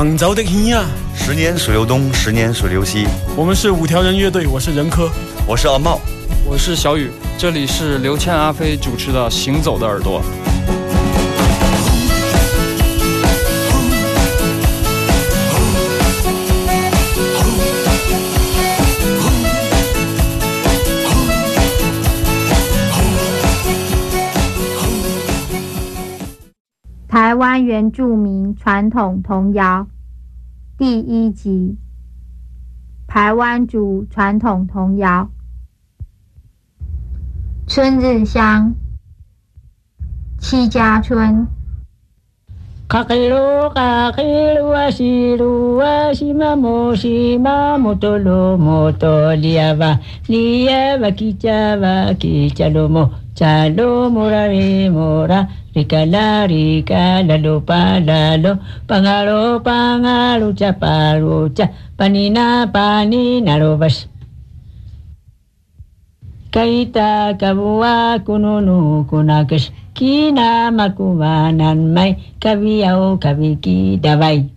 [0.00, 0.86] 杭州的天啊！
[1.14, 3.06] 十年水流东，十年水流西。
[3.36, 5.10] 我们是五条人乐队，我是任科，
[5.46, 6.00] 我是阿茂，
[6.46, 7.10] 我是小雨。
[7.36, 10.22] 这里是刘谦、阿飞主持的《行走的耳朵》。
[27.40, 29.88] 湾原住民传统童谣
[30.76, 31.78] 第一集：
[33.06, 35.30] 台湾族传统童谣。
[37.66, 38.74] 春日乡
[40.38, 41.59] 七家村。
[42.90, 44.20] 卡克鲁卡克
[44.58, 49.72] 鲁啊西鲁啊西马摩西马摩多罗摩多利亚
[66.50, 74.50] kaita kabua kununu kunakus kina makuwanan mai kabiao kabiki davai.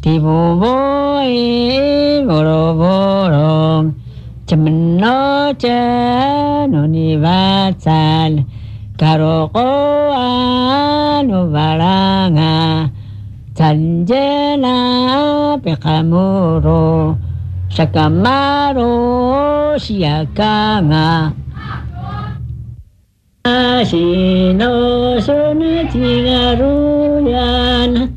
[0.00, 3.92] Tibobo e boroboro
[4.48, 8.40] cemeno cano ni batal
[8.96, 9.66] karo ko
[10.16, 12.88] anu baranga
[13.60, 14.72] Sanjena
[15.60, 17.12] pekamuro
[17.72, 21.32] 釈迦マロシアカが
[23.44, 25.84] 足のすね
[26.24, 28.08] がるやな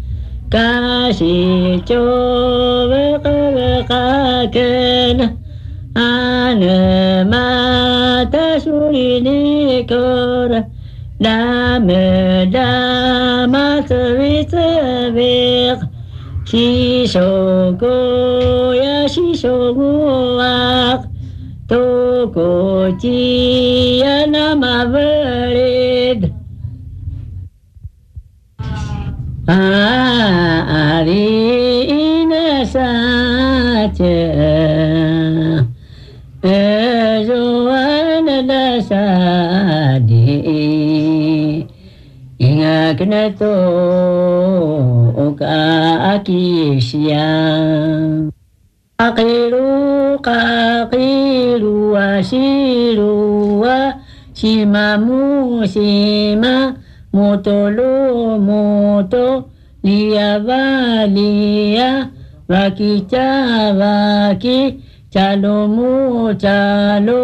[0.49, 2.89] かしちょ
[3.21, 5.37] かがかけな
[5.93, 9.95] あぬまたすりにこ
[10.49, 10.67] ら
[11.19, 14.55] ラムダマツビツ
[15.15, 16.03] ビク
[16.49, 17.17] しし
[19.44, 21.02] shoak
[21.67, 21.83] to
[22.36, 22.47] ko
[23.02, 23.99] chi
[24.33, 26.21] na ma verid
[29.55, 29.59] a
[30.83, 32.87] ari na sa
[33.98, 34.15] che
[36.55, 39.04] e jo an da sa
[40.08, 41.67] di
[42.48, 43.54] inga kne to
[45.39, 45.58] ka
[46.14, 47.27] akishiya
[49.05, 49.67] aqilu
[50.27, 53.11] kaqilu wasiru
[53.64, 53.77] wa
[54.33, 55.21] simamu
[55.67, 56.75] sima
[57.13, 57.92] mutulu
[58.47, 59.25] mutu
[59.83, 61.89] liyabalia
[63.43, 64.59] wakicawaki
[65.13, 67.21] calumu calu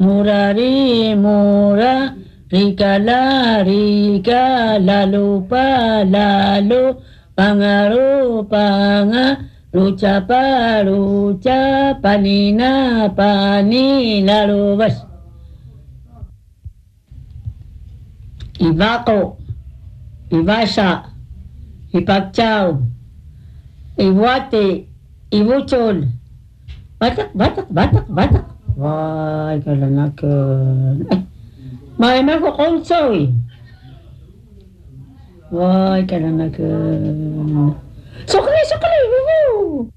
[0.00, 2.14] murari mura
[2.50, 6.82] rikala rika lalu palalu
[7.36, 9.26] pangaru panga
[9.78, 15.06] Rucha pa rucha panina panina rubas
[18.58, 19.38] ibako
[20.34, 21.14] ibasa
[21.94, 22.82] ipakchao
[24.02, 24.90] ibuate,
[25.30, 26.10] ibuchol
[26.98, 28.46] batak batak batak batak.
[28.74, 31.06] Wai kalanakan
[32.02, 33.30] aku konsol?
[35.54, 36.58] Wah, kalau nak
[38.28, 39.88] Sukli, sukli, woo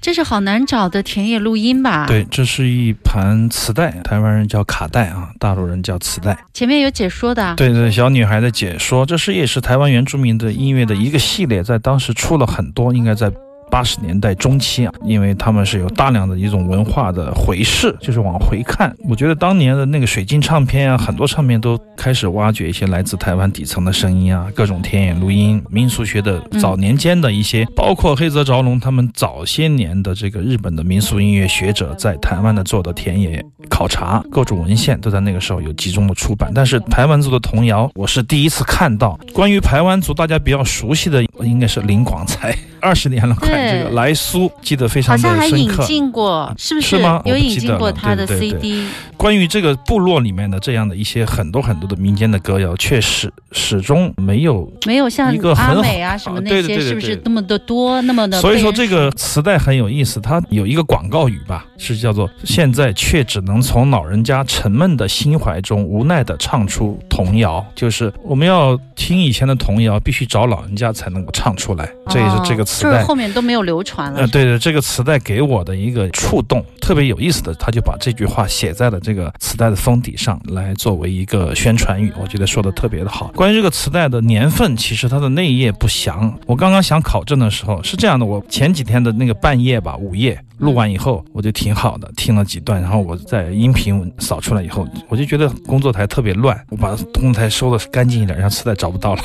[0.00, 2.06] 这是好难找的田野录音吧？
[2.06, 6.36] 对，这是一盘磁带，台湾人叫卡带啊，大陆人叫磁带。
[6.52, 7.54] 前面有解说的。
[7.56, 13.32] 对对，小女孩的解说，这是也是台湾原住民的音乐的一个系列，在当时出了很多，应该在。
[13.72, 18.94] 八十年代中期啊，因为他们是有大量的一种文化的回视，就是往回看。
[19.08, 33.42] 我觉得当年的那个水晶唱片啊，很多唱片都开始挖掘一些来自台湾底层的声音啊，各种田野录音、民俗学的早年间的一些，包括黑泽着龙他们早些年的这个日本的民俗音乐学者在台湾的做的田野
[33.82, 36.52] 考察，各种文献都在那个时候有集中的出版。
[36.54, 39.18] 但是台湾族的童谣，我是第一次看到。
[39.32, 43.48] 关于台湾族，大家比较熟悉的应该是林广才，二十年了，快。
[43.72, 46.96] 这个来苏记得非常的深刻，好像还引进过，是不是？
[46.96, 47.20] 是吗？
[47.24, 48.86] 有引进过他的 CD。
[49.16, 58.40] 关于这个部落里面的这样的一些很多很多的民间的歌谣，确实始终没有没有像一个阿美啊什么那些，是不是那么的多那么的？
[58.40, 71.88] 所以说这个磁带很有意思，它有一个广告语吧，是叫做“现在却只能从老人家沉闷的心怀中无奈地唱出童谣”，就是我们要听以前的童谣，必须找老人家才能够唱出来。
[72.10, 74.18] 这也是这个磁带后面都没有流传了。
[74.18, 79.12] 呃，对对，这个磁带给我的一个触动特别有意思的，他就把这句话写在了这。
[79.12, 83.30] 这个磁带的封底上来作为一个宣传语，我觉得说的特别的好。
[83.34, 86.34] 关于这个磁带的年份，其实它的内页不详。
[86.46, 90.42] 我刚刚想考证的时候是这样的，我前几天的那个半夜吧，午夜。
[90.62, 99.22] 录完以后，我就挺好的，听了几段，然后我在音频扫出来以后，我就觉得工作台特别乱，我把工作台收的干净一点，然后磁带找不到了。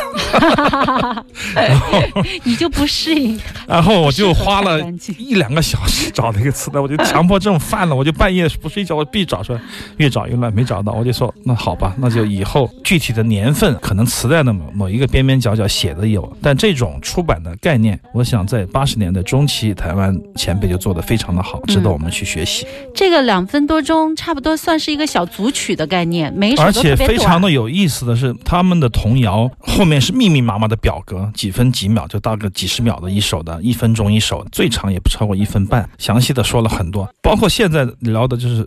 [1.53, 2.01] 然 后
[2.43, 4.81] 你就不适应，然后我就花了
[5.19, 9.61] 一两个小时找那个磁带，我就强迫症犯了，我就半夜不睡觉，我必须找出来，
[9.97, 21.26] 越找越乱，没找到，我就说那好吧，那就以后具体的年份可能磁带的某某一个边边角角写的有，但这种出版的概念，我想在八十年代中期，台湾前辈就做的非常。
[21.27, 22.65] 非常的好，值得我们去学习。
[22.95, 38.65] 这个两分多钟，差不多算是一个小组曲的概念，每首而且非常的有意思的是，他们的童谣后面是密密麻麻的表格，几分几秒就大概几十秒的一首的，一分钟一首，最长也不超过一分半，详细的说了很多，包括现在聊的就是。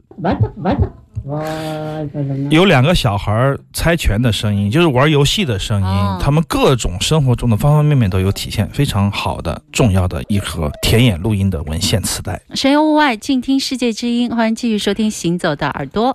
[2.50, 12.40] 有两个小孩猜拳的声音，就是玩游戏的声音，他们各种生活中的方方面面都有体现，非常好的重要的一盒田野录音的文献磁带。
[12.54, 16.14] 神游物外，静听世界之音，欢迎继续收听《行走的耳朵》。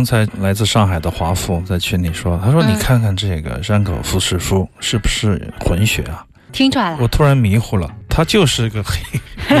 [0.00, 8.98] 刚才来自上海的华富在群里说，他说：“嗯你看看这个山口富士夫是不是混血啊听出来？”了我，突然迷糊了，他就是个黑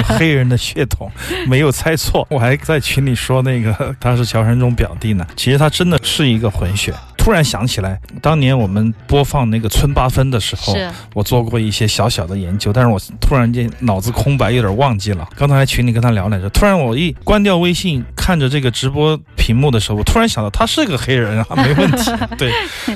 [0.02, 1.12] 黑人的血统，
[1.46, 2.26] 没有猜错。
[2.30, 6.94] 我还在群里说那个他是乔山中表弟呢，其实他真的是一个混血。
[7.22, 10.74] 突然想起来，当年我们播放那个村八分的时候，
[11.12, 15.28] 我做过一些小小的研究，但是我突然间脑子空白，有点忘记了。
[15.36, 22.10] 刚才在群里跟他聊来着，突然我一关掉微信，看着这个直播屏幕的时候，我突然想到他是个黑人啊， 没问题。
[22.38, 22.50] 对，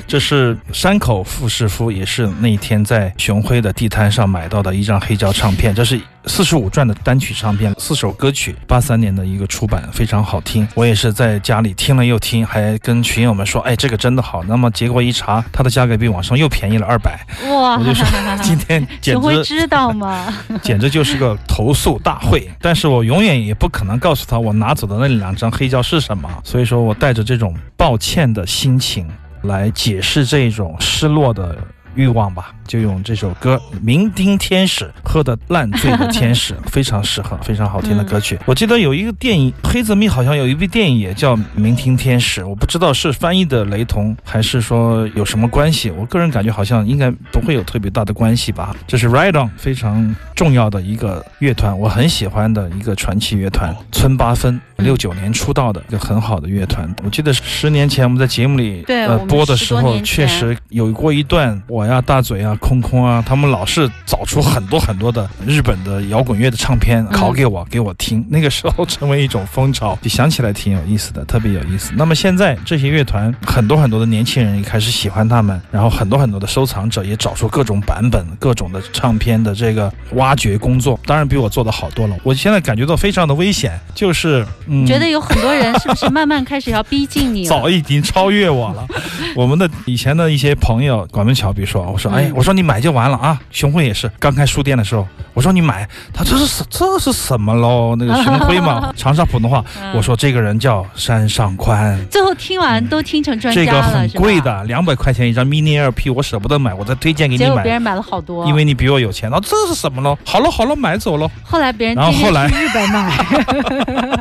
[0.07, 6.01] 这是山口富士夫，也是那天在雄辉的地摊上买到的一张黑胶唱片，这是。
[6.27, 10.67] 四十五转的单曲唱片，四首歌曲，八三年的一个出版，非常好听。
[10.73, 14.43] 我也是在家里听了又听，还跟群友们说，哎，这个真的好。
[14.43, 17.19] 那么结果一查，它的价格比网上又便宜了二百。
[17.49, 18.05] 哇我就说
[18.41, 20.33] 今天 简直知道吗？
[20.61, 22.49] 简直就是个投诉大会。
[22.59, 29.07] 但是我永远也不可能告诉他我拿走的那两张黑胶是什么，所以说我带着这种抱歉的心情
[29.43, 31.55] 来解释这种失落的。
[31.95, 38.37] 欲望吧，就用这首歌《酩酊天使》，喝的烂醉的天使， 非常适合，非常好听的歌曲。
[38.45, 45.89] 我记得有一个电影，黑泽明好像有一部电影也叫《酩酊天使》，我不知道是翻译的雷同，还是说有什么关系。
[45.91, 48.75] 我个人感觉好像应该不会有特别大的关系吧。
[48.87, 56.93] 这是 Ride On 非常重要的一个乐团，我很喜欢的一个传奇乐团，村八分，六九年出道的一个很好的乐团。
[57.03, 71.91] 我记得十年前我们在节目里呃播的时候，确实有过一段我呀大嘴啊空空啊，他们老是找出很多很多的日本的摇滚乐的唱片拷给我、给我听，那个时候成为一种风潮，就想起来挺有意思的，特别有意思。
[71.95, 82.15] 那么现在这些乐团，很多很多的年轻人也开始喜欢他们，然后很多很多的收藏者也找出各种版本、各种的唱片的这个挖掘工作，当然比我做的好多了。
[82.23, 87.45] 我现在感觉到非常的危险，就是嗯，觉得有很多人是不是慢慢开始要逼近你？
[87.47, 88.87] 早已经超越我了。
[89.35, 93.37] 我们的以前的一些朋友，管门桥，比如说，我说，哎，我说你买就完了啊。
[93.51, 97.95] 熊辉也是，刚开书店的时候，我说你买，他这是这是什么喽？
[97.97, 101.99] 那个熊辉嘛， 长沙普通话，我说这个人叫山上宽。
[102.09, 104.35] 最后听完都听成专这个家了，这个很贵。
[104.45, 109.27] 的，两百块钱一张 mini LP，我舍不得买，我再推荐给你买，别人买了好多，因为你比我有钱。
[109.29, 110.15] 然后这是什么喽？
[110.23, 111.27] 好了好了，买走喽。
[111.41, 113.25] 后来别人然后后来日本买，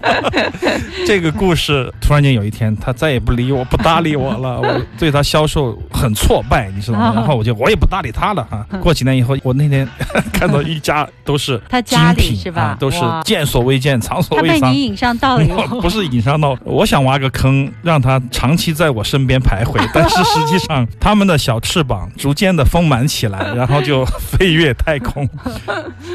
[1.06, 7.12] 这个故事突然间有一天，他再也不理我，不搭理我了， 我对他销售很挫败，你知道吗？
[7.14, 8.64] 然后我就我也不搭理他了哈。
[8.80, 9.86] 过几年以后，我那天
[10.32, 14.70] 看到一家都是 他家里精品是吧啊都是见所未见， 藏所他未藏。
[14.70, 15.44] 被你引上道了
[15.80, 25.28] 不是引上到，我想挖个坑，让他长期在我身边徘徊，但是实际上他们的小翅膀逐渐的丰满起来，然后就飞越太空。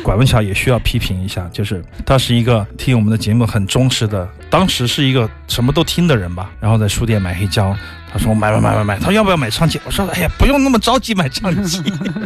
[0.03, 7.75] 管文桥也需要批评一下，就是他是一个听我们的节目很忠实的，当时是一个什么都听的人吧，然后在书店买黑胶。
[8.11, 9.79] 他说我买买买买买，他说要不要买唱机？
[9.85, 11.81] 我说哎呀，不用那么着急买唱机，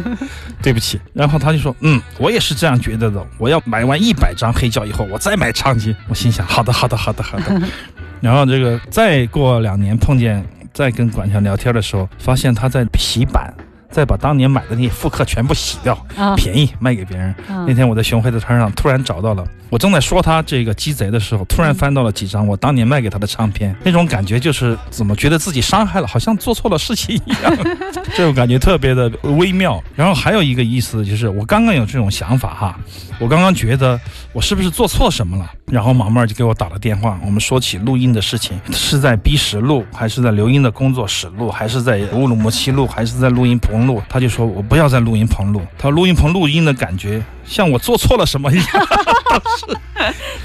[0.62, 1.00] 对不起。
[1.12, 5.94] 然后他就说嗯，我也是这样觉得的，我要买完一百张黑胶以后，我再买唱机。
[6.08, 7.62] 我心想好的好的好的好的。
[8.20, 13.52] 然后这个再过两年碰见，再跟管强聊天的时候，发现他在洗版。
[13.94, 17.32] 再把当年买的那些复刻全部洗掉，啊便宜卖给别人。
[17.48, 27.56] 嗯那天我在熊辉的摊上突然找到了，我正在说他这个鸡贼的时候，突然翻到了几张我当年卖给他的唱片，那种感觉就是怎么觉得自己伤害了，好像做错了事情一样，
[28.16, 29.80] 这种感觉特别的微妙。
[29.94, 32.78] 然后还有一个意思就是，我刚刚有这种想法哈，
[33.20, 33.98] 我刚刚觉得
[34.32, 35.48] 我是不是做错什么了？
[35.70, 44.02] 然后马妹儿就给我打了电话，我们说起录音的事情，是在 B 十录，还是在刘英的工作室录，还是在乌鲁木齐录，还是在录音棚录？
[44.08, 48.66] 他就说我不要在录音棚录，他说录音棚录音的感觉像我做错了什么一样。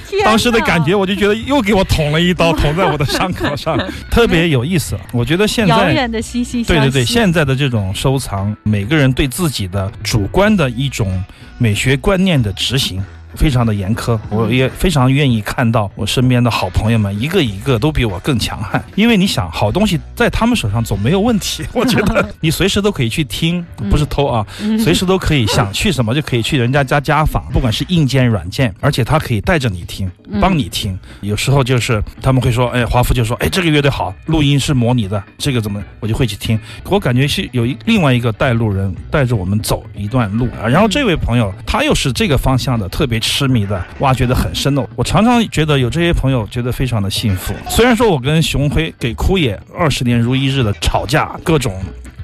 [0.07, 3.77] 天当时的感觉，我就觉得又给我捅了一刀， 捅在我的伤口上，
[4.09, 4.97] 特别有意思。
[5.11, 5.75] 我觉得现在。
[5.75, 6.63] 遥远的息息。
[6.63, 11.23] 对对对，现在的这种收藏，每个人对自己的主观的一种
[11.57, 13.03] 美学观念的执行。
[13.35, 21.65] 非常的严苛，我也非常愿意看到我身边的好朋友们一个一个都比我更强悍，因为你想，好东西在他们手上总没有问题。
[21.73, 24.45] 我觉得 你随时都可以去听，不是偷啊，
[24.79, 30.09] 随时都可以想去什么就可以去人家家家访，不管是硬件软件，而且他可以带着你听，
[30.41, 30.97] 帮你听。
[31.21, 36.59] 有时候就是他们会说，哎，华夫就说，哎，这个乐队好，录音是模拟的，这个怎么，我就会去听。
[36.85, 40.67] 我感觉是有一另外一个带路人带着我们走一段路啊。
[40.67, 44.87] 然后这位朋友他又是这个方向的，特别痴迷的，挖掘的很深的。
[44.95, 47.53] 我常常觉得有这些朋友，觉得非常的幸福。
[47.67, 51.73] 虽然说我跟熊辉给枯野二十年如一日的吵架，各种。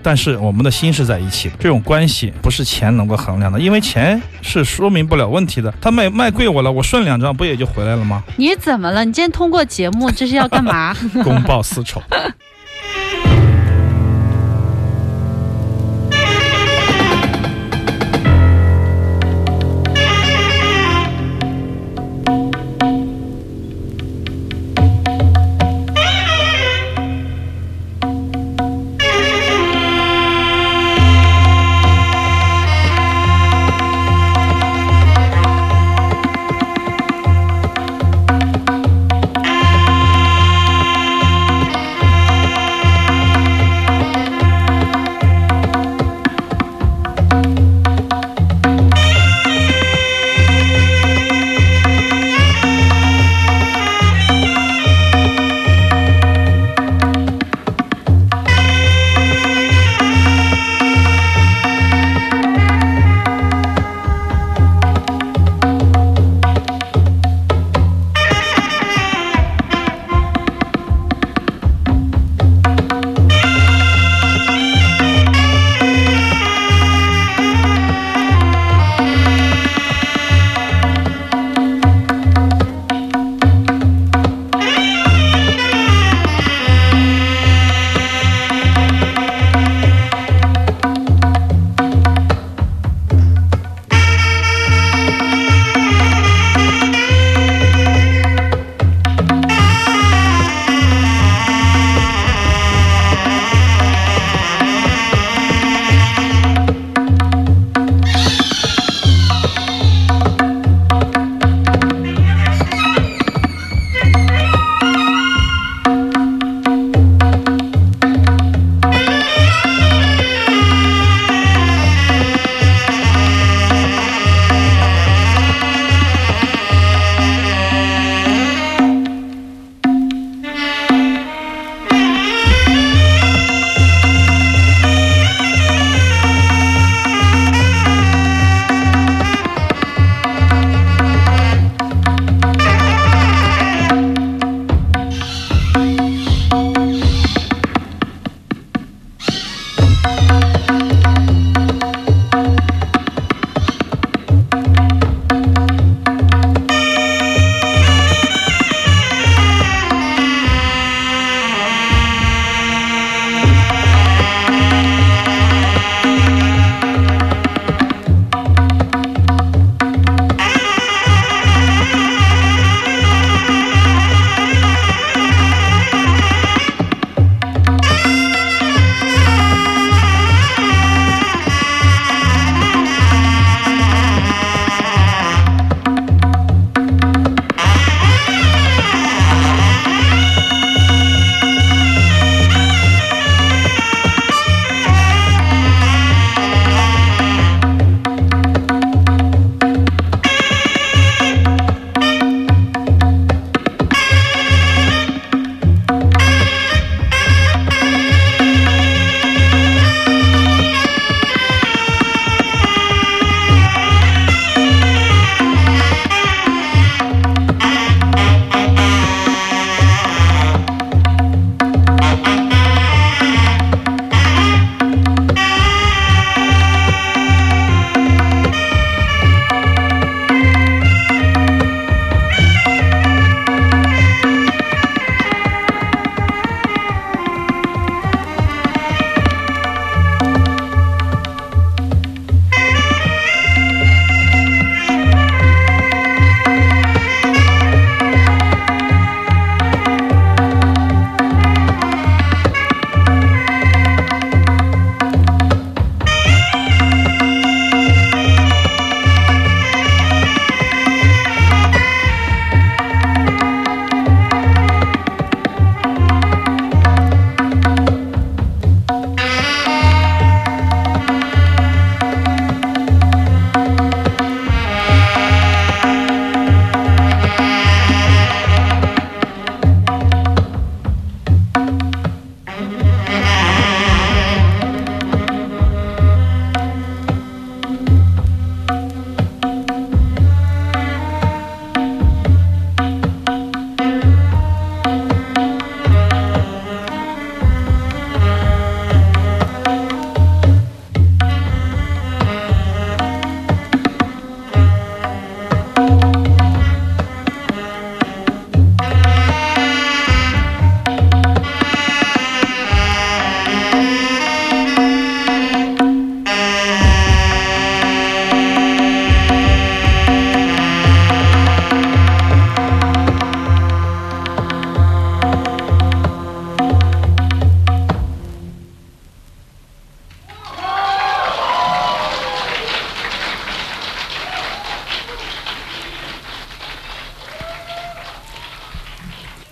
[0.01, 1.55] 但是我们的心是在一起的。
[1.59, 5.73] 这种关系不是钱能够衡量的，因为钱是说明不了问题的。
[5.81, 8.23] 他卖卖贵我了，我顺两张不也就回来了吗？
[8.37, 9.03] 你怎么了？
[9.03, 10.95] 你今天通过节目这是要干嘛？
[11.23, 11.99] 公报私仇。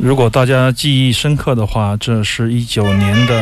[0.04, 3.42] 如果大家记忆深刻的话，这是一九年的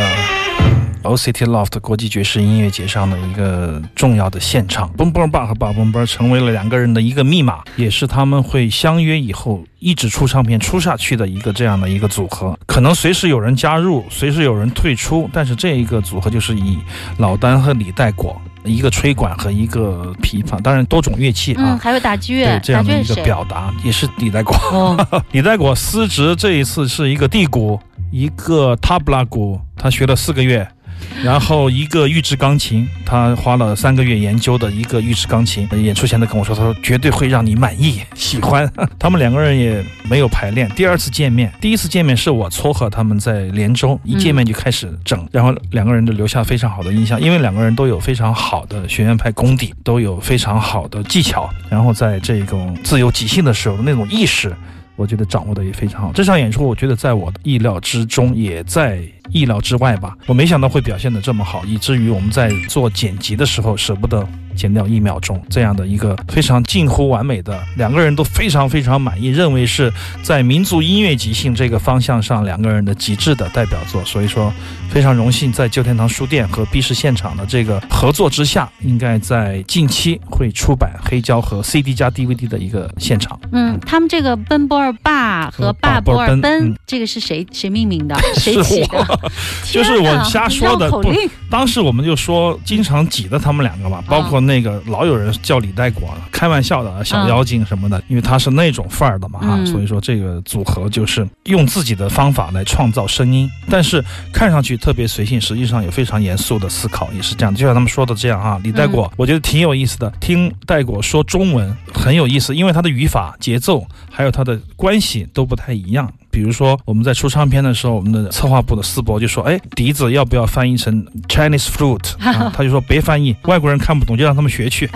[1.01, 4.87] OCT Loft 国际爵士音乐节上的一个重要的现场。
[4.95, 12.55] 蹦蹦爸和爸蹦蹦成为了两个人的一个密码，也是他们会相约以后一直出唱片出下去的一个这样的一个组合。
[12.67, 16.77] 可能随时有人加入，随时有人退出，但是这一个组合就是以
[17.17, 18.39] 老丹和李代果。
[18.63, 23.15] 一个吹管和一个琵琶，当然多种乐器嗯，啊，还有打击乐对，这样的一个？
[23.23, 24.55] 表达，也是李代果。
[24.71, 27.79] 哦， 李代果司职这一次是一个地鼓，
[28.11, 30.67] 一个塔布拉鼓，他学了四个月，
[31.23, 35.67] 然后一个预制钢琴，他花了三个月研究的一个预制钢琴。
[35.81, 38.71] 演出前他跟我说，他说绝对会让你满意、喜欢。
[38.97, 54.55] 他们两个人也没有排练，第二次见面，第一次见面是我撮合他们在连州，一见面就开始整，然后两个人就留下非常好的印象，因为两个人都有非常好的学院派功底，都有非常好的技巧，然后在这种自由即兴的时候那种意识。
[54.97, 56.11] 我觉得掌握的也非常好。
[56.13, 60.15] 这场演出，我觉得在我的意料之中，也在意料之外吧。
[60.27, 69.91] 我没想到会表现得这么好，以至于我们在做剪辑的时候舍不得剪掉一秒钟，这样的一个非常近乎完美的，两个人都非常非常满意，认为是
[70.21, 74.03] 在民族音乐即兴这个方向上两个人的极致的代表作。
[74.03, 74.51] 所以说，
[74.89, 83.39] 非常荣幸在旧天堂书店和 B 市现场的这个合作之下，应该在近期会出版黑胶和 CD 加 DVD 的一个现场。
[83.53, 88.15] 嗯，他们这个奔波尔爸和和爸波尔奔这个是谁谁命名的？
[88.35, 89.20] 谁是起的？
[89.21, 89.31] 我
[89.71, 91.13] 就是我瞎说的不。
[91.49, 108.59] 当时我们就说，经常挤的他们两个嘛，包括那个老有人叫李代果，开玩笑的小妖精什么的，因为他是那种范儿的嘛哈，嗯所以说这个组合就是用自己的方法来创造声音，但是看上去特别随性，实际上有非常严肃的思考，也是这样，就像他们说的这样哈。
[108.63, 116.11] 李代果，我觉得挺有意思的，听代果说中文很有意思，因为他的语法、节奏还有他的关系都不太一样。
[116.31, 124.89] 比如说，我们在出唱片的时候，我们的策划部的思博就说：“哎，笛子要不要翻译成 Chinese flute？” 啊、他就说：“别翻译，外国人看不懂，就让他们学去，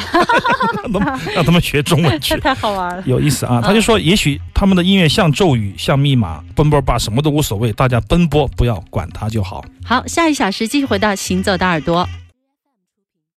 [0.84, 2.36] 让他们让他们学中文去。
[2.42, 3.04] ”太好玩了。
[3.06, 3.62] 有意思啊！
[3.62, 9.64] 他就说，也许他们的音乐像咒语，像密码，奔波吧，什么都无所谓，大家奔波，不要管它就好。
[9.84, 12.08] 好，下一小时继续回到行走的耳朵。